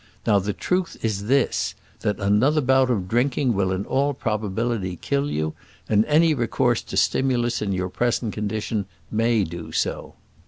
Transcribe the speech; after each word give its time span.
Now 0.25 0.39
the 0.39 0.51
truth 0.51 0.97
is 1.03 1.25
this, 1.25 1.75
that 1.99 2.19
another 2.19 2.59
bout 2.59 2.89
of 2.89 3.07
drinking 3.07 3.53
will 3.53 3.71
in 3.71 3.85
all 3.85 4.15
probability 4.15 4.95
kill 4.95 5.29
you; 5.29 5.53
and 5.87 6.05
any 6.05 6.33
recourse 6.33 6.81
to 6.81 6.97
stimulus 6.97 7.61
in 7.61 7.71
your 7.71 7.89
present 7.89 8.33
condition 8.33 8.87
may 9.11 9.43
do 9.43 9.71
so." 9.71 10.15